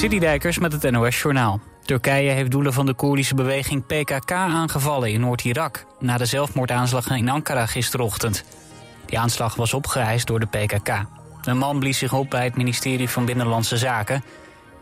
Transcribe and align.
Citydijkers 0.00 0.58
met 0.58 0.72
het 0.72 0.90
NOS 0.90 1.22
Journaal. 1.22 1.60
Turkije 1.82 2.30
heeft 2.30 2.50
doelen 2.50 2.72
van 2.72 2.86
de 2.86 2.94
Koerdische 2.94 3.34
beweging 3.34 3.86
PKK 3.86 4.32
aangevallen 4.32 5.12
in 5.12 5.20
Noord-Irak... 5.20 5.86
na 5.98 6.16
de 6.16 6.24
zelfmoordaanslag 6.24 7.10
in 7.10 7.28
Ankara 7.28 7.66
gisterochtend. 7.66 8.44
Die 9.06 9.18
aanslag 9.18 9.54
was 9.54 9.74
opgeëist 9.74 10.26
door 10.26 10.40
de 10.40 10.46
PKK. 10.46 11.04
Een 11.42 11.58
man 11.58 11.78
blies 11.78 11.98
zich 11.98 12.12
op 12.12 12.30
bij 12.30 12.44
het 12.44 12.56
ministerie 12.56 13.08
van 13.08 13.24
Binnenlandse 13.24 13.76
Zaken. 13.76 14.24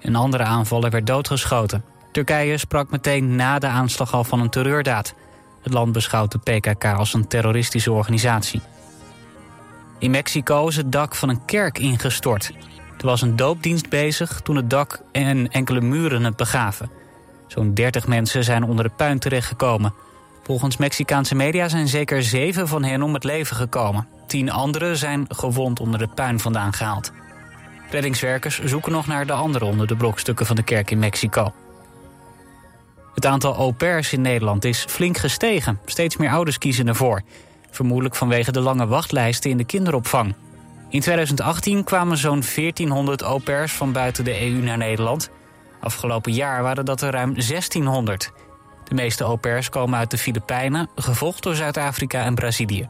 Een 0.01 0.17
andere 0.17 0.43
aanvaller 0.43 0.91
werd 0.91 1.07
doodgeschoten. 1.07 1.85
Turkije 2.13 2.59
sprak 2.59 2.91
meteen 2.91 3.37
na 3.37 3.59
de 3.59 3.67
aanslag 3.67 4.15
al 4.15 4.25
van 4.25 4.41
een 4.41 4.51
terreurdaad. 4.51 5.15
Het 5.63 5.73
land 5.73 5.93
beschouwt 5.93 6.33
de 6.33 6.39
PKK 6.39 6.85
als 6.85 7.15
een 7.15 7.29
terroristische 7.29 7.93
organisatie. 7.93 8.61
In 9.99 10.11
Mexico 10.11 10.69
is 10.69 10.77
het 10.77 10.93
dak 10.93 11.15
van 11.15 11.29
een 11.29 11.45
kerk 11.45 11.79
ingestort. 11.79 12.53
Er 12.99 13.07
was 13.07 13.23
een 13.23 13.37
doopdienst 13.37 13.89
bezig 13.89 14.41
toen 14.41 14.57
het 14.57 14.71
dak 14.71 15.03
en 15.13 15.51
enkele 15.51 15.81
muren 15.81 16.25
het 16.25 16.37
begaven. 16.37 16.91
Zo'n 17.47 17.75
30 17.75 18.07
mensen 18.07 18.45
zijn 18.45 18.65
onder 18.65 18.85
de 18.85 18.91
puin 18.97 19.19
terechtgekomen. 19.19 19.95
Volgens 20.43 20.77
Mexicaanse 20.77 21.35
media 21.35 21.69
zijn 21.69 21.89
zeker 21.89 22.23
zeven 22.23 22.69
van 22.69 22.85
hen 22.85 23.03
om 23.03 23.15
het 23.15 23.25
leven 23.25 23.57
gekomen. 23.57 24.09
Tien 24.27 24.51
anderen 24.51 24.97
zijn 24.97 25.25
gewond 25.29 25.81
onder 25.81 25.99
de 25.99 26.09
puin 26.09 26.41
vandaan 26.41 26.73
gehaald. 26.73 27.13
Reddingswerkers 27.91 28.61
zoeken 28.65 28.93
nog 28.93 29.07
naar 29.07 29.27
de 29.27 29.33
anderen 29.33 29.69
onder 29.69 29.87
de 29.87 29.97
brokstukken 29.97 30.47
van 30.47 30.57
de 30.57 30.63
kerk 30.63 30.91
in 30.91 30.99
Mexico. 30.99 31.53
Het 33.15 33.27
aantal 33.27 33.55
au 33.55 33.73
pairs 33.73 34.13
in 34.13 34.21
Nederland 34.21 34.65
is 34.65 34.85
flink 34.89 35.17
gestegen. 35.17 35.81
Steeds 35.85 36.17
meer 36.17 36.31
ouders 36.31 36.59
kiezen 36.59 36.89
ervoor. 36.89 37.23
Vermoedelijk 37.71 38.15
vanwege 38.15 38.53
de 38.53 38.61
lange 38.61 38.87
wachtlijsten 38.87 39.51
in 39.51 39.57
de 39.57 39.65
kinderopvang. 39.65 40.35
In 40.91 41.01
2018 41.01 41.85
kwamen 41.85 42.17
zo'n 42.17 42.43
1400 42.55 43.23
au 43.23 43.39
pairs 43.39 43.73
van 43.73 43.93
buiten 43.93 44.25
de 44.25 44.43
EU 44.43 44.63
naar 44.63 44.79
Nederland. 44.79 45.31
Afgelopen 45.81 46.33
jaar 46.33 46.63
waren 46.63 46.85
dat 46.85 47.01
er 47.01 47.11
ruim 47.11 47.35
1600. 47.35 48.33
De 48.85 48.95
meeste 48.95 49.25
au 49.25 49.37
pairs 49.37 49.69
komen 49.69 49.99
uit 49.99 50.11
de 50.11 50.19
Filipijnen, 50.19 50.89
gevolgd 50.95 51.43
door 51.43 51.55
Zuid-Afrika 51.55 52.25
en 52.25 52.35
Brazilië. 52.35 52.89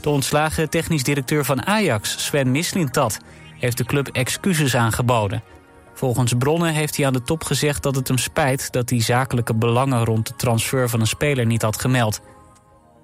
De 0.00 0.10
ontslagen 0.10 0.70
technisch 0.70 1.02
directeur 1.02 1.44
van 1.44 1.66
Ajax, 1.66 2.24
Sven 2.24 2.50
Mislintat, 2.50 3.18
heeft 3.58 3.76
de 3.76 3.84
club 3.84 4.08
excuses 4.08 4.76
aangeboden. 4.76 5.42
Volgens 5.94 6.32
bronnen 6.38 6.72
heeft 6.72 6.96
hij 6.96 7.06
aan 7.06 7.12
de 7.12 7.22
top 7.22 7.44
gezegd 7.44 7.82
dat 7.82 7.94
het 7.94 8.08
hem 8.08 8.18
spijt 8.18 8.72
dat 8.72 8.90
hij 8.90 9.02
zakelijke 9.02 9.54
belangen 9.54 10.04
rond 10.04 10.26
de 10.26 10.36
transfer 10.36 10.88
van 10.88 11.00
een 11.00 11.06
speler 11.06 11.46
niet 11.46 11.62
had 11.62 11.80
gemeld. 11.80 12.20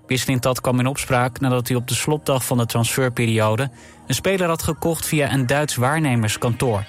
Mislintat 0.06 0.60
kwam 0.60 0.78
in 0.78 0.86
opspraak 0.86 1.40
nadat 1.40 1.68
hij 1.68 1.76
op 1.76 1.88
de 1.88 1.94
slotdag 1.94 2.44
van 2.44 2.58
de 2.58 2.66
transferperiode 2.66 3.70
een 4.06 4.14
speler 4.14 4.48
had 4.48 4.62
gekocht 4.62 5.06
via 5.06 5.32
een 5.32 5.46
Duits 5.46 5.76
waarnemerskantoor. 5.76 6.84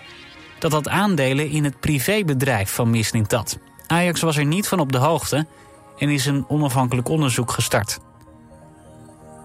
Dat 0.59 0.71
had 0.71 0.89
aandelen 0.89 1.49
in 1.49 1.63
het 1.63 1.79
privébedrijf 1.79 2.71
van 2.71 2.89
Mislintat. 2.89 3.59
Ajax 3.87 4.21
was 4.21 4.37
er 4.37 4.45
niet 4.45 4.67
van 4.67 4.79
op 4.79 4.91
de 4.91 4.97
hoogte 4.97 5.47
en 5.97 6.09
is 6.09 6.25
een 6.25 6.45
onafhankelijk 6.47 7.09
onderzoek 7.09 7.51
gestart. 7.51 7.99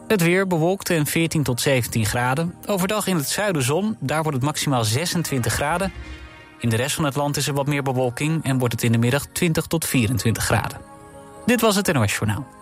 Het 0.09 0.23
weer 0.23 0.47
bewolkt 0.47 0.91
en 0.91 1.07
14 1.07 1.43
tot 1.43 1.61
17 1.61 2.07
graden. 2.07 2.55
Overdag 2.67 3.07
in 3.07 3.17
het 3.17 3.29
zuiden 3.29 3.63
zon, 3.63 3.97
daar 4.01 4.23
wordt 4.23 4.37
het 4.37 4.47
maximaal 4.47 4.85
26 4.85 5.53
graden. 5.53 5.93
In 6.59 6.69
de 6.69 6.77
rest 6.77 6.95
van 6.95 7.05
het 7.05 7.17
land 7.17 7.37
is 7.37 7.49
er 7.49 7.55
wat 7.55 7.67
meer 7.67 7.83
bewolking 7.83 8.45
en 8.45 8.59
wordt 8.59 8.75
het 8.75 8.83
in 8.83 8.93
de 8.93 8.99
middag 8.99 9.27
20 9.27 9.67
tot 9.67 9.85
24 9.85 10.45
graden. 10.45 10.81
Dit 11.47 11.61
was 11.61 11.77
het 11.77 11.93
NOS 11.93 12.13
Journaal. 12.17 12.60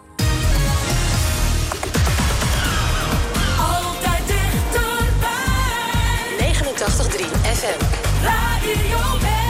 FM. 7.01 7.79
Radio 8.25 9.48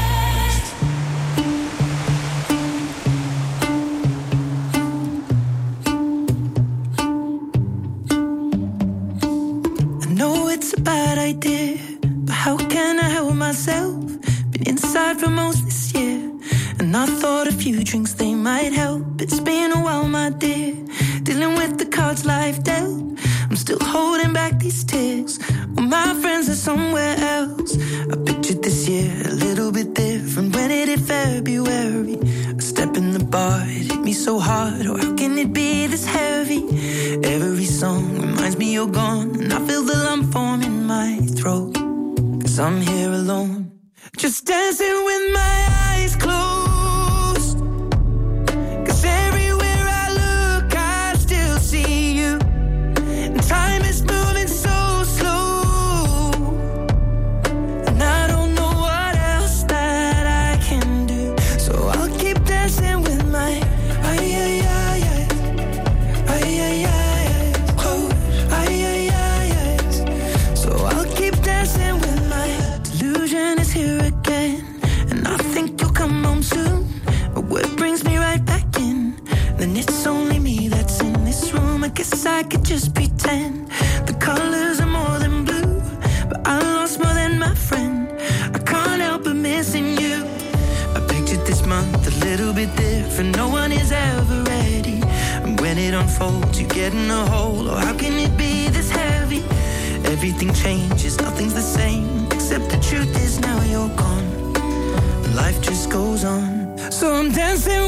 So 106.98 107.14
I'm 107.14 107.30
dancing 107.30 107.87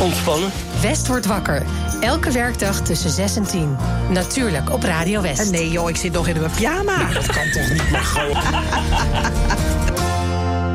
ontspannen. 0.00 0.50
West 0.80 1.06
wordt 1.06 1.26
wakker. 1.26 1.62
Elke 2.00 2.30
werkdag 2.30 2.80
tussen 2.80 3.10
6 3.10 3.36
en 3.36 3.44
10. 3.46 3.76
Natuurlijk 4.10 4.72
op 4.72 4.82
Radio 4.82 5.20
West. 5.22 5.50
Nee 5.50 5.70
joh, 5.70 5.88
ik 5.88 5.96
zit 5.96 6.12
nog 6.12 6.28
in 6.28 6.40
mijn 6.40 6.50
pyjama. 6.50 7.12
Dat 7.12 7.26
kan 7.26 7.50
toch 7.50 7.68
niet, 7.68 7.90
maar 7.90 8.04
gewoon. 8.04 8.42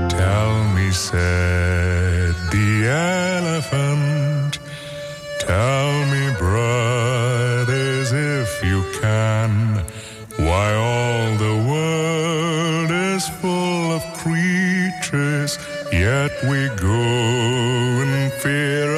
Tell 0.08 0.54
me, 0.74 0.92
said 0.92 2.36
the 2.52 2.88
elephant. 3.40 4.60
Tell 5.40 6.06
me, 6.12 6.32
brothers, 6.38 8.12
if 8.12 8.62
you 8.64 8.84
can, 9.02 9.84
why 10.38 10.74
all 10.74 11.38
the 11.38 11.64
world 11.66 12.92
is 12.92 13.30
full 13.40 13.92
of 13.92 14.04
creatures, 14.24 15.58
yet 15.92 16.32
we 16.44 16.70
go 16.76 18.02
in 18.02 18.30
fear 18.40 18.91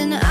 something 0.00 0.18
I 0.18 0.29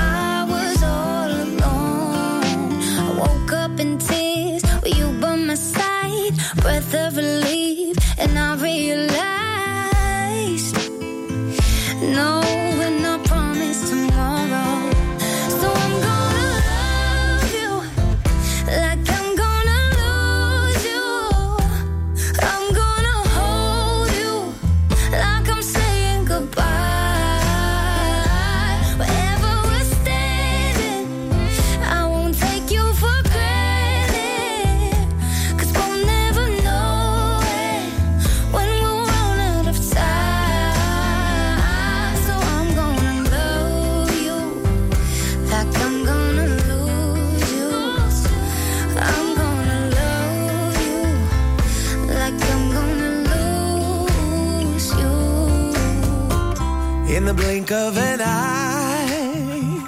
blink 57.70 57.88
of 57.88 57.98
an 57.98 58.20
eye, 58.20 59.82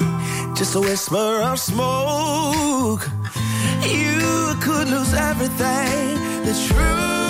just 0.56 0.74
a 0.74 0.80
whisper 0.80 1.42
of 1.42 1.58
smoke. 1.58 3.08
You 3.82 4.54
could 4.60 4.88
lose 4.88 5.14
everything. 5.14 6.44
The 6.44 6.54
truth. 6.68 7.21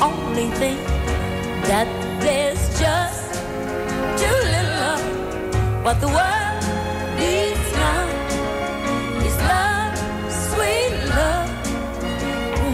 only 0.00 0.48
thing 0.60 0.76
that 1.66 1.88
there's 2.20 2.62
just 2.78 3.34
too 4.20 4.38
little 4.54 4.78
of 4.94 5.00
what 5.84 6.00
the 6.00 6.06
world 6.06 6.62
needs 7.18 7.72
now 7.84 8.06
is 9.26 9.36
love, 9.52 9.94
sweet 10.46 10.92
love. 11.14 11.50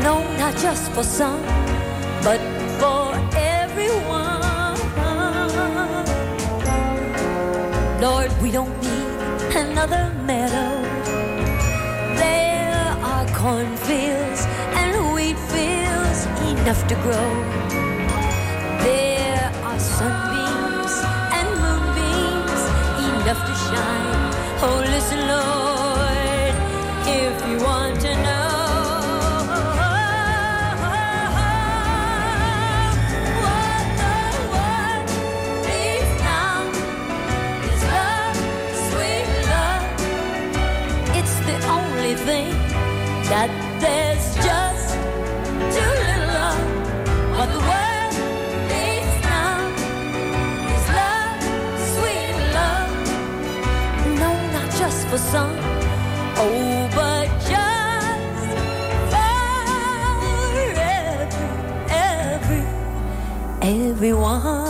No, 0.03 0.15
not 0.39 0.55
just 0.57 0.93
for 0.93 1.03
some, 1.03 1.43
but 2.23 2.41
for 2.79 3.15
everyone. 3.37 4.43
Lord, 8.01 8.31
we 8.43 8.51
don't 8.51 8.77
need 8.83 9.57
another 9.57 10.13
meadow. 10.27 10.83
There 12.17 12.97
are 13.03 13.27
cornfields 13.29 14.47
enough 16.65 16.89
to 16.89 16.95
grow. 16.95 17.31
There 18.85 19.53
are 19.65 19.79
sunbeams 19.79 20.95
and 21.37 21.49
moonbeams 21.61 22.63
enough 23.05 23.41
to 23.49 23.55
shine. 23.67 24.33
Oh, 24.65 24.81
listen, 24.95 25.21
Lord, 25.29 26.55
if 27.07 27.49
you 27.49 27.63
want 27.63 28.01
to 28.01 28.15
know. 28.23 28.44
for 55.15 55.19
some. 55.19 55.57
Oh, 56.37 56.91
but 56.93 57.29
just 57.51 58.49
for 59.13 59.35
every, 60.11 60.71
every, 61.89 62.65
everyone. 63.63 64.64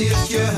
if 0.00 0.30
you 0.30 0.57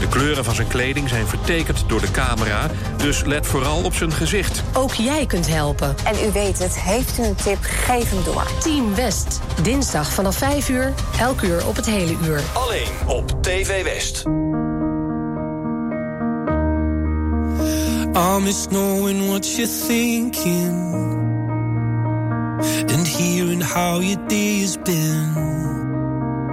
De 0.00 0.08
kleuren 0.08 0.44
van 0.44 0.54
zijn 0.54 0.68
kleding 0.68 1.08
zijn 1.08 1.26
vertekend 1.26 1.84
door 1.86 2.00
de 2.00 2.10
camera, 2.10 2.70
dus 2.96 3.24
let 3.24 3.46
vooral 3.46 3.84
op 3.84 3.94
zijn 3.94 4.12
gezicht. 4.12 4.62
Ook 4.72 4.94
jij 4.94 5.26
kunt 5.26 5.46
helpen. 5.46 5.94
En 6.04 6.14
u 6.28 6.32
weet 6.32 6.58
het, 6.58 6.80
heeft 6.80 7.18
u 7.18 7.22
een 7.22 7.34
tip, 7.34 7.58
geef 7.60 8.10
hem 8.10 8.24
door. 8.24 8.46
Team 8.60 8.94
West, 8.94 9.40
dinsdag 9.62 10.12
vanaf 10.12 10.36
5 10.36 10.68
uur, 10.68 10.94
elk 11.18 11.42
uur 11.42 11.66
op 11.66 11.76
het 11.76 11.86
hele 11.86 12.16
uur. 12.24 12.40
Alleen 12.52 12.88
op 13.06 13.42
TV 13.42 13.82
West. 13.84 14.24
I 18.16 18.40
miss 18.40 18.66
knowing 18.66 19.28
what 19.28 19.56
you're 19.56 19.72
thinking 19.86 20.94
and 22.88 23.06
hearing 23.06 23.62
how 23.62 24.00
your 24.00 24.26
day 24.28 24.60
has 24.60 24.76
been. 24.82 25.65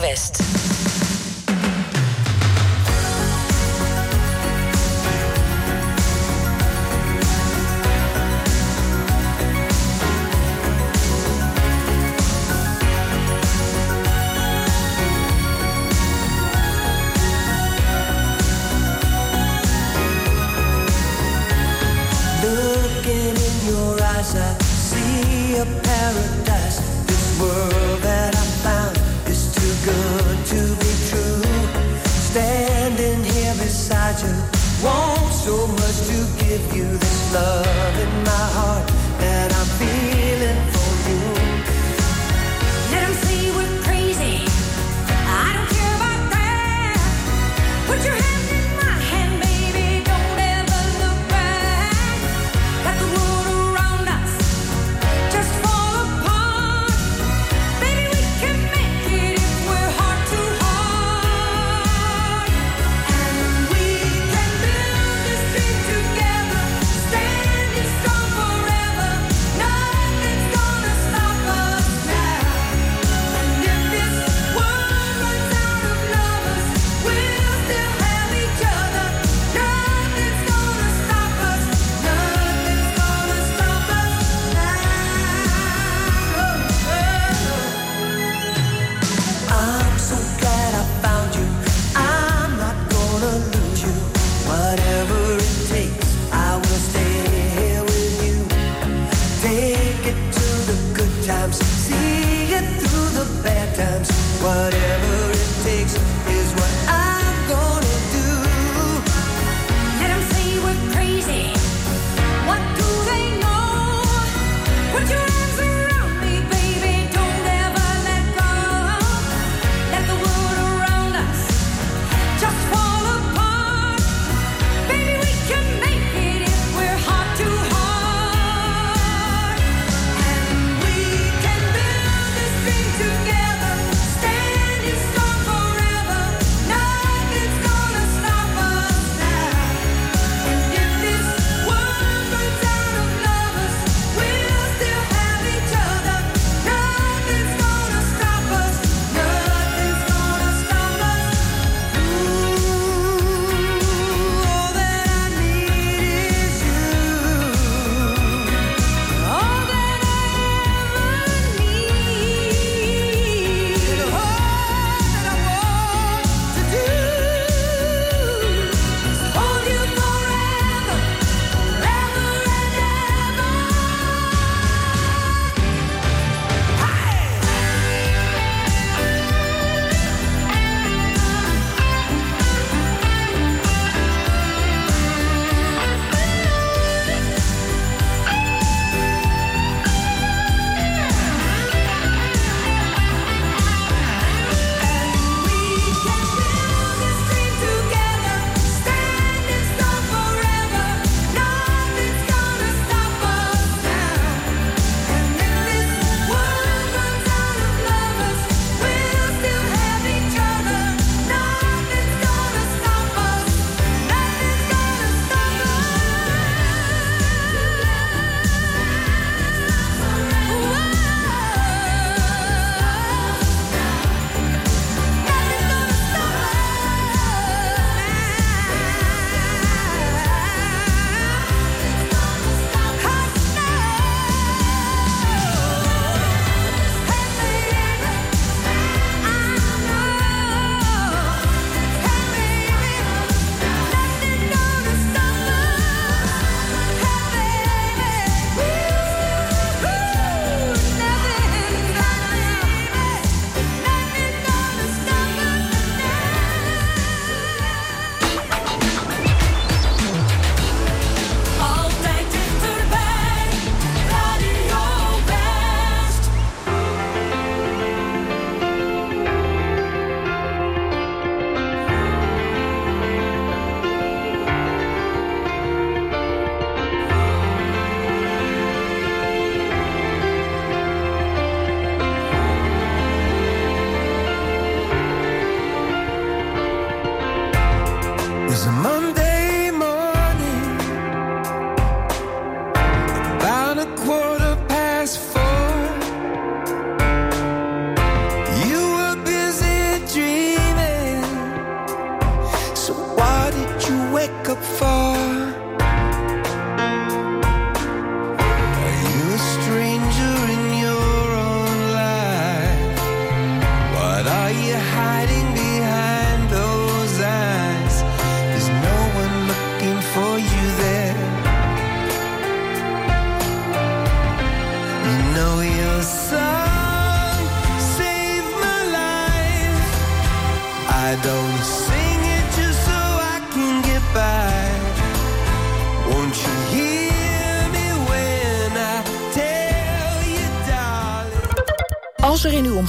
West. 0.00 0.45